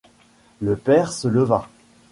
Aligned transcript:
Le 0.61 0.75
père 0.77 1.13
se 1.13 1.27
leva. 1.27 1.69